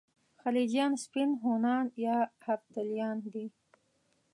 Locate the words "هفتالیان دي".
2.45-3.45